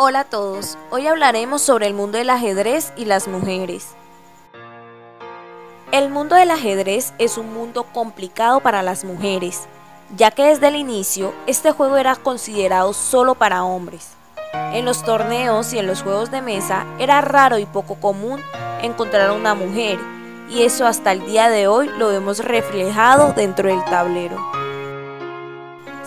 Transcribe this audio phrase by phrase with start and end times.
[0.00, 3.96] Hola a todos, hoy hablaremos sobre el mundo del ajedrez y las mujeres.
[5.90, 9.66] El mundo del ajedrez es un mundo complicado para las mujeres,
[10.16, 14.10] ya que desde el inicio este juego era considerado solo para hombres.
[14.72, 18.40] En los torneos y en los juegos de mesa era raro y poco común
[18.82, 19.98] encontrar a una mujer,
[20.48, 24.67] y eso hasta el día de hoy lo vemos reflejado dentro del tablero.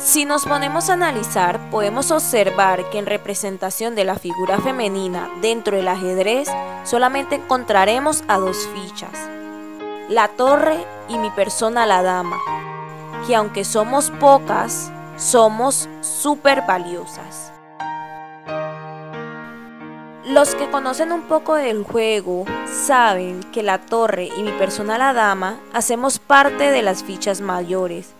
[0.03, 5.77] Si nos ponemos a analizar, podemos observar que en representación de la figura femenina dentro
[5.77, 6.49] del ajedrez
[6.83, 9.13] solamente encontraremos a dos fichas,
[10.09, 12.37] la torre y mi persona la dama,
[13.27, 17.53] que aunque somos pocas, somos súper valiosas.
[20.25, 25.13] Los que conocen un poco del juego saben que la torre y mi persona la
[25.13, 28.15] dama hacemos parte de las fichas mayores,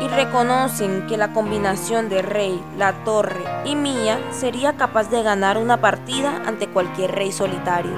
[0.00, 5.58] y reconocen que la combinación de rey, la torre y mía sería capaz de ganar
[5.58, 7.96] una partida ante cualquier rey solitario.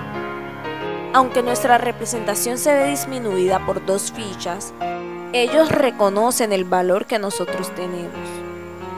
[1.15, 4.73] Aunque nuestra representación se ve disminuida por dos fichas,
[5.33, 8.29] ellos reconocen el valor que nosotros tenemos.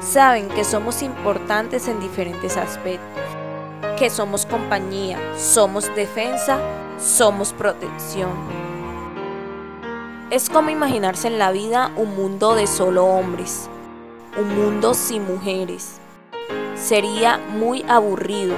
[0.01, 3.23] Saben que somos importantes en diferentes aspectos,
[3.99, 6.59] que somos compañía, somos defensa,
[6.99, 8.64] somos protección.
[10.31, 13.69] Es como imaginarse en la vida un mundo de solo hombres,
[14.41, 16.01] un mundo sin mujeres.
[16.77, 18.57] Sería muy aburrido.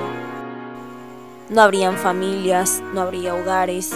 [1.51, 3.93] No habrían familias, no habría hogares,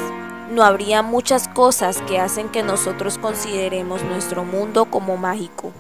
[0.51, 5.71] no habría muchas cosas que hacen que nosotros consideremos nuestro mundo como mágico.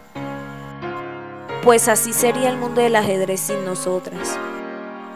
[1.64, 4.38] Pues así sería el mundo del ajedrez sin nosotras.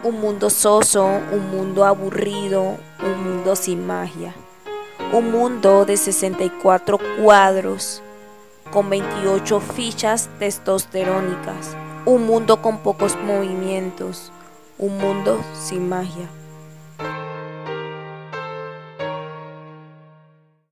[0.03, 4.35] Un mundo soso, un mundo aburrido, un mundo sin magia
[5.15, 8.03] un mundo de 64 cuadros
[8.73, 14.33] con 28 fichas testosterónicas, un mundo con pocos movimientos,
[14.77, 16.29] un mundo sin magia.